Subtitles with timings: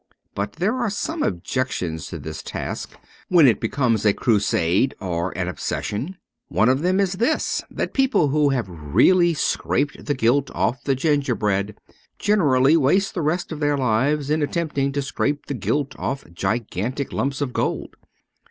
[0.33, 2.97] But there are some objections to this task
[3.29, 6.17] when it becomes a crusade or an obsession.
[6.47, 10.95] One of them is this: that people who have really scraped the gilt off the
[10.95, 11.75] gingerbread
[12.17, 17.13] generally waste the rest of their lives in attempting to scrape the gilt off gigantic
[17.13, 17.95] lumps of gold.